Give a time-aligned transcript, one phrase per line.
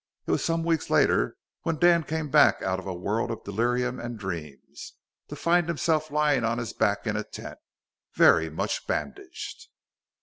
[0.25, 3.99] It was some weeks later when Dan came back out of a world of delirium
[3.99, 4.93] and dreams,
[5.27, 7.59] to find himself lying on his back in a tent,
[8.15, 9.67] very much bandaged.